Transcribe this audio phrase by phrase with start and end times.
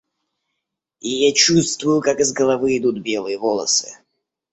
[1.09, 3.99] Я чувствую, как из головы идут белые волосы.